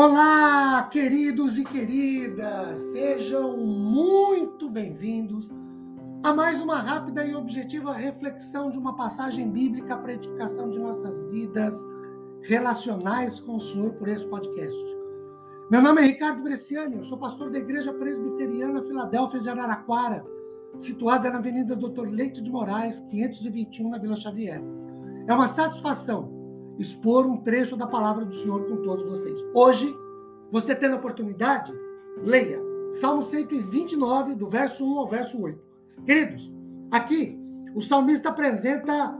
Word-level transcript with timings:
Olá, 0.00 0.88
queridos 0.92 1.58
e 1.58 1.64
queridas, 1.64 2.78
sejam 2.92 3.56
muito 3.56 4.70
bem-vindos 4.70 5.52
a 6.22 6.32
mais 6.32 6.60
uma 6.60 6.78
rápida 6.78 7.26
e 7.26 7.34
objetiva 7.34 7.92
reflexão 7.92 8.70
de 8.70 8.78
uma 8.78 8.94
passagem 8.94 9.50
bíblica 9.50 9.96
para 9.96 10.12
edificação 10.12 10.70
de 10.70 10.78
nossas 10.78 11.24
vidas 11.32 11.76
relacionais 12.42 13.40
com 13.40 13.56
o 13.56 13.60
Senhor 13.60 13.92
por 13.94 14.06
esse 14.06 14.24
podcast. 14.28 14.80
Meu 15.68 15.82
nome 15.82 16.00
é 16.00 16.04
Ricardo 16.04 16.44
Bresciani, 16.44 16.98
eu 16.98 17.02
sou 17.02 17.18
pastor 17.18 17.50
da 17.50 17.58
Igreja 17.58 17.92
Presbiteriana 17.92 18.80
Filadélfia 18.84 19.40
de 19.40 19.48
Araraquara, 19.48 20.24
situada 20.78 21.28
na 21.28 21.38
Avenida 21.38 21.74
Doutor 21.74 22.08
Leite 22.08 22.40
de 22.40 22.52
Moraes, 22.52 23.00
521, 23.10 23.90
na 23.90 23.98
Vila 23.98 24.14
Xavier. 24.14 24.62
É 25.26 25.34
uma 25.34 25.48
satisfação 25.48 26.37
expor 26.78 27.26
um 27.26 27.38
trecho 27.38 27.76
da 27.76 27.86
palavra 27.86 28.24
do 28.24 28.32
Senhor 28.32 28.64
com 28.66 28.82
todos 28.82 29.08
vocês. 29.08 29.40
Hoje, 29.52 29.94
você 30.50 30.74
tendo 30.74 30.94
a 30.94 30.98
oportunidade, 30.98 31.72
leia 32.22 32.60
Salmo 32.92 33.22
129, 33.22 34.34
do 34.34 34.48
verso 34.48 34.84
1 34.84 34.98
ao 34.98 35.08
verso 35.08 35.40
8. 35.40 35.60
Queridos, 36.06 36.52
aqui 36.90 37.38
o 37.74 37.80
salmista 37.80 38.30
apresenta 38.30 39.18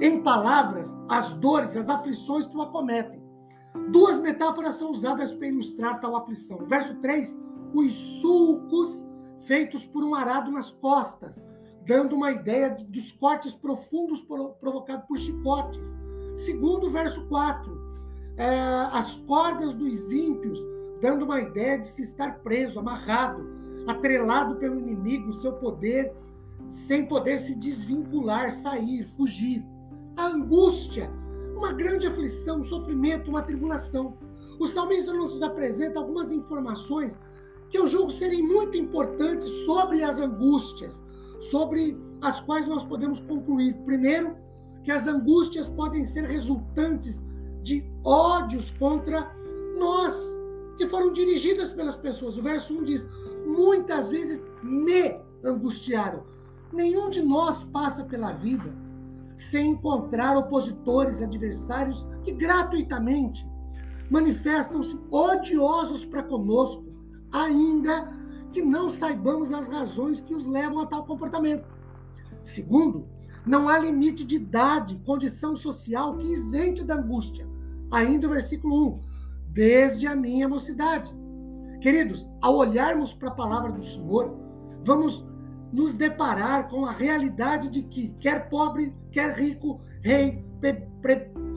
em 0.00 0.22
palavras 0.22 0.96
as 1.08 1.32
dores, 1.34 1.76
as 1.76 1.88
aflições 1.88 2.46
que 2.46 2.56
o 2.56 2.62
acometem. 2.62 3.20
Duas 3.90 4.20
metáforas 4.20 4.74
são 4.74 4.90
usadas 4.90 5.34
para 5.34 5.48
ilustrar 5.48 6.00
tal 6.00 6.14
aflição. 6.14 6.58
verso 6.66 6.94
3, 6.96 7.42
os 7.74 7.92
sulcos 8.20 9.06
feitos 9.40 9.84
por 9.84 10.04
um 10.04 10.14
arado 10.14 10.52
nas 10.52 10.70
costas, 10.70 11.44
dando 11.84 12.14
uma 12.14 12.30
ideia 12.30 12.70
de, 12.70 12.84
dos 12.84 13.10
cortes 13.12 13.52
profundos 13.52 14.22
provocados 14.60 15.06
por 15.06 15.18
chicotes 15.18 15.98
Segundo 16.34 16.90
verso 16.90 17.26
4, 17.26 17.80
é, 18.36 18.48
as 18.92 19.16
cordas 19.26 19.74
dos 19.74 20.12
ímpios, 20.12 20.64
dando 21.00 21.24
uma 21.24 21.40
ideia 21.40 21.78
de 21.78 21.86
se 21.86 22.02
estar 22.02 22.38
preso, 22.40 22.78
amarrado, 22.78 23.46
atrelado 23.86 24.56
pelo 24.56 24.78
inimigo, 24.78 25.32
seu 25.32 25.52
poder, 25.54 26.12
sem 26.68 27.04
poder 27.06 27.38
se 27.38 27.54
desvincular, 27.54 28.50
sair, 28.50 29.04
fugir. 29.04 29.64
A 30.16 30.26
angústia, 30.26 31.10
uma 31.56 31.72
grande 31.72 32.06
aflição, 32.06 32.60
um 32.60 32.64
sofrimento, 32.64 33.30
uma 33.30 33.42
tribulação. 33.42 34.16
O 34.58 34.66
salmista 34.66 35.12
nos 35.12 35.42
apresenta 35.42 35.98
algumas 35.98 36.30
informações 36.30 37.18
que 37.68 37.78
eu 37.78 37.86
julgo 37.86 38.10
serem 38.10 38.42
muito 38.42 38.76
importantes 38.76 39.48
sobre 39.64 40.02
as 40.02 40.18
angústias, 40.18 41.02
sobre 41.40 41.98
as 42.20 42.40
quais 42.40 42.66
nós 42.66 42.84
podemos 42.84 43.18
concluir. 43.20 43.74
Primeiro, 43.84 44.36
que 44.84 44.90
as 44.90 45.06
angústias 45.06 45.68
podem 45.68 46.04
ser 46.04 46.24
resultantes 46.24 47.24
de 47.62 47.84
ódios 48.04 48.70
contra 48.72 49.32
nós, 49.78 50.14
que 50.76 50.88
foram 50.88 51.12
dirigidas 51.12 51.72
pelas 51.72 51.96
pessoas. 51.96 52.36
O 52.36 52.42
verso 52.42 52.76
1 52.76 52.84
diz: 52.84 53.08
muitas 53.46 54.10
vezes 54.10 54.46
me 54.62 55.20
angustiaram. 55.44 56.24
Nenhum 56.72 57.10
de 57.10 57.22
nós 57.22 57.64
passa 57.64 58.04
pela 58.04 58.32
vida 58.32 58.72
sem 59.36 59.70
encontrar 59.70 60.36
opositores, 60.36 61.20
adversários 61.20 62.06
que 62.22 62.32
gratuitamente 62.32 63.46
manifestam-se 64.10 64.98
odiosos 65.10 66.04
para 66.04 66.22
conosco, 66.22 66.84
ainda 67.30 68.12
que 68.52 68.62
não 68.62 68.90
saibamos 68.90 69.52
as 69.52 69.68
razões 69.68 70.20
que 70.20 70.34
os 70.34 70.46
levam 70.46 70.80
a 70.80 70.86
tal 70.86 71.04
comportamento. 71.06 71.66
Segundo, 72.42 73.06
não 73.44 73.68
há 73.68 73.78
limite 73.78 74.24
de 74.24 74.36
idade, 74.36 75.00
condição 75.04 75.56
social 75.56 76.16
que 76.16 76.32
isente 76.32 76.84
da 76.84 76.94
angústia. 76.94 77.46
Ainda 77.90 78.26
o 78.26 78.30
versículo 78.30 78.88
1. 78.88 79.00
Desde 79.48 80.06
a 80.06 80.14
minha 80.14 80.48
mocidade. 80.48 81.12
Queridos, 81.80 82.26
ao 82.40 82.56
olharmos 82.56 83.12
para 83.12 83.28
a 83.28 83.34
palavra 83.34 83.72
do 83.72 83.82
Senhor, 83.82 84.36
vamos 84.84 85.26
nos 85.72 85.94
deparar 85.94 86.68
com 86.68 86.86
a 86.86 86.92
realidade 86.92 87.68
de 87.68 87.82
que, 87.82 88.08
quer 88.20 88.48
pobre, 88.48 88.94
quer 89.10 89.34
rico, 89.36 89.80
rei, 90.02 90.44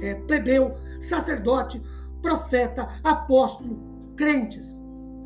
é, 0.00 0.14
plebeu, 0.14 0.76
sacerdote, 1.00 1.82
profeta, 2.22 2.88
apóstolo, 3.02 3.78
crentes, 4.16 4.80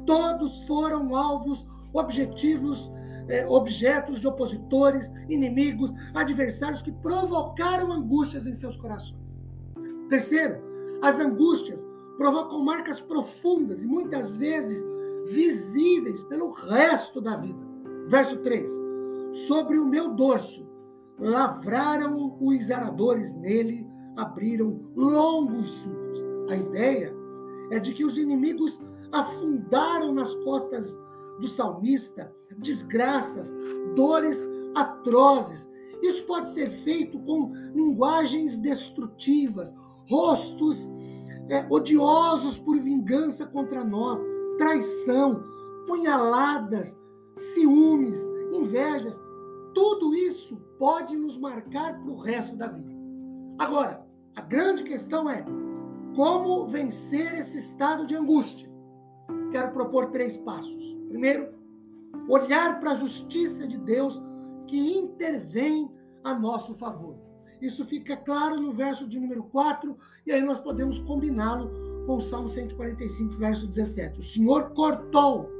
todos 0.04 0.64
foram 0.64 1.14
alvos 1.14 1.66
objetivos 1.92 2.90
é, 3.28 3.46
objetos 3.46 4.20
de 4.20 4.26
opositores, 4.26 5.12
inimigos, 5.28 5.92
adversários 6.14 6.82
que 6.82 6.92
provocaram 6.92 7.92
angústias 7.92 8.46
em 8.46 8.54
seus 8.54 8.76
corações. 8.76 9.42
Terceiro, 10.08 10.58
as 11.02 11.20
angústias 11.20 11.86
provocam 12.16 12.64
marcas 12.64 13.00
profundas 13.00 13.82
e 13.82 13.86
muitas 13.86 14.36
vezes 14.36 14.84
visíveis 15.30 16.22
pelo 16.24 16.50
resto 16.50 17.20
da 17.20 17.36
vida. 17.36 17.60
Verso 18.08 18.38
3: 18.38 18.70
Sobre 19.46 19.78
o 19.78 19.86
meu 19.86 20.14
dorso 20.14 20.66
lavraram 21.18 22.36
os 22.40 22.70
aradores 22.70 23.34
nele, 23.34 23.86
abriram 24.16 24.90
longos 24.96 25.70
sulcos. 25.70 26.24
A 26.50 26.56
ideia 26.56 27.14
é 27.70 27.78
de 27.78 27.92
que 27.92 28.04
os 28.04 28.16
inimigos 28.16 28.80
afundaram 29.12 30.12
nas 30.12 30.34
costas 30.36 30.98
do 31.40 31.48
salmista 31.48 32.32
desgraças, 32.58 33.54
dores 33.94 34.48
atrozes. 34.74 35.70
Isso 36.02 36.24
pode 36.24 36.48
ser 36.48 36.70
feito 36.70 37.18
com 37.20 37.52
linguagens 37.74 38.58
destrutivas, 38.58 39.74
rostos 40.08 40.92
é, 41.48 41.66
odiosos 41.70 42.58
por 42.58 42.78
vingança 42.78 43.46
contra 43.46 43.84
nós, 43.84 44.20
traição, 44.58 45.42
punhaladas, 45.86 46.98
ciúmes, 47.34 48.20
invejas. 48.52 49.18
Tudo 49.74 50.14
isso 50.14 50.56
pode 50.78 51.16
nos 51.16 51.38
marcar 51.38 52.00
para 52.00 52.10
o 52.10 52.18
resto 52.18 52.56
da 52.56 52.68
vida. 52.68 52.92
Agora, 53.58 54.06
a 54.36 54.40
grande 54.40 54.84
questão 54.84 55.28
é 55.28 55.44
como 56.14 56.66
vencer 56.66 57.38
esse 57.38 57.58
estado 57.58 58.06
de 58.06 58.14
angústia. 58.14 58.67
Quero 59.50 59.72
propor 59.72 60.10
três 60.10 60.36
passos. 60.36 60.96
Primeiro, 61.08 61.48
olhar 62.28 62.78
para 62.80 62.92
a 62.92 62.94
justiça 62.94 63.66
de 63.66 63.78
Deus 63.78 64.20
que 64.66 64.98
intervém 64.98 65.90
a 66.22 66.34
nosso 66.34 66.74
favor. 66.74 67.16
Isso 67.60 67.84
fica 67.84 68.16
claro 68.16 68.60
no 68.60 68.72
verso 68.72 69.06
de 69.08 69.18
número 69.18 69.42
4, 69.44 69.96
e 70.26 70.30
aí 70.30 70.42
nós 70.42 70.60
podemos 70.60 70.98
combiná-lo 71.00 71.70
com 72.06 72.16
o 72.16 72.20
Salmo 72.20 72.48
145, 72.48 73.36
verso 73.36 73.66
17. 73.66 74.20
O 74.20 74.22
Senhor 74.22 74.70
cortou 74.70 75.50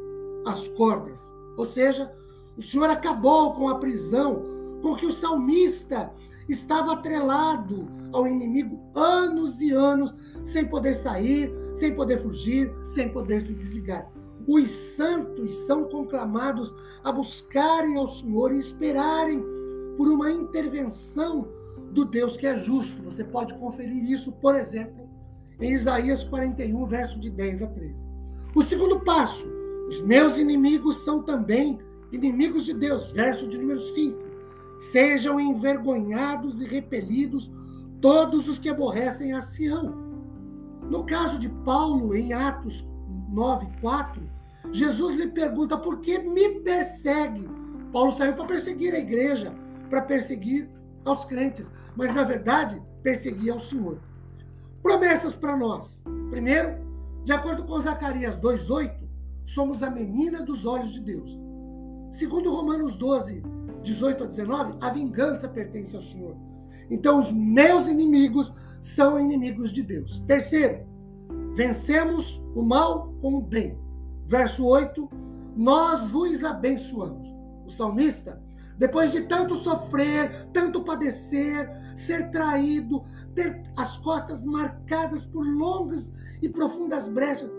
as 0.47 0.69
cordas, 0.69 1.21
ou 1.57 1.65
seja, 1.65 2.13
o 2.57 2.63
Senhor 2.63 2.89
acabou 2.89 3.53
com 3.55 3.69
a 3.69 3.79
prisão 3.79 4.43
com 4.83 4.95
que 4.95 5.07
o 5.07 5.13
salmista 5.13 6.13
estava 6.49 6.93
atrelado 6.93 7.89
ao 8.13 8.27
inimigo 8.27 8.81
anos 8.95 9.61
e 9.61 9.73
anos, 9.73 10.15
sem 10.45 10.67
poder 10.67 10.95
sair, 10.95 11.53
sem 11.79 11.95
poder 11.95 12.23
fugir, 12.23 12.73
sem 12.87 13.09
poder 13.09 13.41
se 13.41 13.55
desligar 13.55 14.11
os 14.49 14.71
santos 14.71 15.55
são 15.67 15.85
conclamados 15.85 16.75
a 17.05 17.13
buscarem 17.13 17.99
ao 17.99 18.09
Senhor 18.09 18.51
e 18.51 18.59
esperarem 18.59 19.45
por 19.95 20.09
uma 20.09 20.33
intervenção 20.33 21.47
do 21.93 22.03
Deus 22.07 22.35
que 22.35 22.47
é 22.47 22.57
justo. 22.57 23.03
Você 23.03 23.23
pode 23.23 23.53
conferir 23.59 24.03
isso, 24.11 24.33
por 24.33 24.55
exemplo, 24.55 25.07
em 25.61 25.73
Isaías 25.73 26.25
41, 26.25 26.87
verso 26.87 27.21
de 27.21 27.29
10 27.29 27.63
a 27.63 27.67
13. 27.67 28.07
O 28.55 28.63
segundo 28.63 29.01
passo, 29.01 29.47
os 29.87 30.01
meus 30.01 30.39
inimigos 30.39 31.05
são 31.05 31.23
também 31.23 31.79
inimigos 32.11 32.65
de 32.65 32.73
Deus, 32.73 33.11
verso 33.11 33.47
de 33.47 33.59
número 33.59 33.81
5. 33.81 34.19
Sejam 34.79 35.39
envergonhados 35.39 36.63
e 36.63 36.65
repelidos 36.65 37.53
todos 38.01 38.49
os 38.49 38.59
que 38.59 38.71
aborrecem 38.71 39.35
a 39.35 39.43
Sião. 39.43 40.08
No 40.89 41.05
caso 41.05 41.39
de 41.39 41.49
Paulo, 41.49 42.15
em 42.15 42.33
Atos 42.33 42.89
9, 43.29 43.69
4, 43.81 44.23
Jesus 44.73 45.15
lhe 45.17 45.29
pergunta 45.29 45.77
por 45.77 46.01
que 46.01 46.19
me 46.19 46.61
persegue. 46.61 47.49
Paulo 47.93 48.13
saiu 48.13 48.35
para 48.35 48.47
perseguir 48.47 48.95
a 48.95 48.99
igreja, 48.99 49.55
para 49.89 50.03
perseguir 50.03 50.69
aos 51.05 51.25
crentes, 51.25 51.71
mas 51.97 52.15
na 52.15 52.25
verdade 52.25 52.83
perseguia 53.03 53.53
ao 53.53 53.59
Senhor. 53.59 53.99
Promessas 54.83 55.35
para 55.35 55.57
nós. 55.57 56.05
Primeiro, 56.31 56.79
de 57.25 57.33
acordo 57.33 57.65
com 57.65 57.81
Zacarias 57.81 58.37
2:8, 58.37 59.09
somos 59.45 59.83
a 59.83 59.91
menina 59.91 60.43
dos 60.43 60.65
olhos 60.65 60.93
de 60.93 61.01
Deus. 61.01 61.39
Segundo 62.11 62.55
Romanos 62.55 62.97
12, 62.97 63.43
18 63.83 64.25
a 64.25 64.27
19, 64.27 64.79
a 64.81 64.91
vingança 64.91 65.49
pertence 65.49 65.95
ao 65.95 66.03
Senhor. 66.03 66.37
Então 66.91 67.19
os 67.19 67.31
meus 67.33 67.87
inimigos 67.87 68.55
são 68.81 69.19
inimigos 69.19 69.73
de 69.73 69.83
Deus. 69.83 70.21
Terceiro, 70.21 70.87
vencemos 71.55 72.43
o 72.55 72.63
mal 72.63 73.13
com 73.21 73.35
o 73.35 73.43
bem. 73.43 73.79
Verso 74.27 74.65
8: 74.65 75.09
Nós 75.57 76.07
vos 76.07 76.45
abençoamos. 76.45 77.27
O 77.67 77.71
salmista, 77.71 78.43
depois 78.79 79.13
de 79.13 79.23
tanto 79.23 79.55
sofrer, 79.55 80.49
tanto 80.53 80.83
padecer, 80.83 81.69
ser 81.95 82.31
traído, 82.31 83.05
ter 83.35 83.63
as 83.77 83.99
costas 83.99 84.45
marcadas 84.45 85.27
por 85.27 85.45
longas 85.45 86.15
e 86.41 86.49
profundas 86.49 87.09
brechas, 87.09 87.51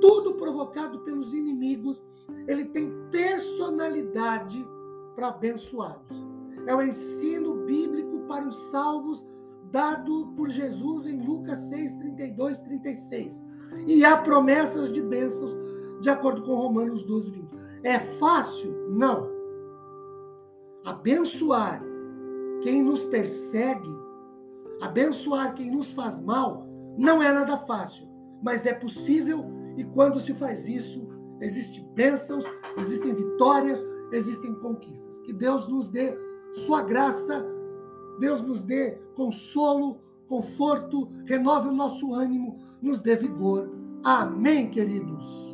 tudo 0.00 0.34
provocado 0.34 1.00
pelos 1.00 1.32
inimigos, 1.32 2.02
ele 2.48 2.64
tem 2.64 2.90
personalidade 3.10 4.66
para 5.14 5.28
abençoá-los. 5.28 6.26
É 6.66 6.74
o 6.74 6.82
ensino 6.82 7.64
bíblico 7.66 8.11
para 8.32 8.48
os 8.48 8.56
salvos 8.70 9.26
dado 9.70 10.32
por 10.34 10.48
Jesus 10.48 11.04
em 11.04 11.20
Lucas 11.20 11.58
6, 11.68 11.96
32, 11.96 12.62
36. 12.62 13.44
E 13.86 14.02
há 14.06 14.16
promessas 14.16 14.90
de 14.90 15.02
bênçãos 15.02 15.54
de 16.00 16.08
acordo 16.08 16.42
com 16.42 16.54
Romanos 16.54 17.04
12, 17.04 17.30
20. 17.30 17.50
É 17.82 18.00
fácil? 18.00 18.72
Não. 18.90 19.30
Abençoar 20.82 21.82
quem 22.62 22.82
nos 22.82 23.04
persegue, 23.04 23.94
abençoar 24.80 25.54
quem 25.54 25.70
nos 25.70 25.92
faz 25.92 26.18
mal, 26.18 26.66
não 26.96 27.22
é 27.22 27.30
nada 27.30 27.58
fácil, 27.58 28.08
mas 28.42 28.64
é 28.64 28.72
possível 28.72 29.44
e 29.76 29.84
quando 29.84 30.20
se 30.20 30.32
faz 30.32 30.66
isso, 30.68 31.06
existem 31.40 31.86
bênçãos, 31.94 32.44
existem 32.78 33.14
vitórias, 33.14 33.82
existem 34.10 34.54
conquistas. 34.54 35.18
Que 35.20 35.34
Deus 35.34 35.68
nos 35.68 35.90
dê 35.90 36.16
sua 36.52 36.82
graça, 36.82 37.44
Deus 38.18 38.42
nos 38.42 38.62
dê 38.62 38.92
consolo, 39.14 40.00
conforto, 40.28 41.08
renove 41.26 41.68
o 41.68 41.72
nosso 41.72 42.14
ânimo, 42.14 42.58
nos 42.80 43.00
dê 43.00 43.16
vigor. 43.16 43.70
Amém, 44.04 44.70
queridos. 44.70 45.51